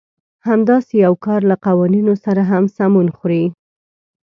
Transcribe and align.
همداسې 0.47 0.93
يو 1.05 1.13
کار 1.25 1.41
له 1.49 1.55
قوانينو 1.65 2.13
سره 2.25 2.41
هم 2.51 2.63
سمون 2.77 3.07
خوري. 3.17 3.45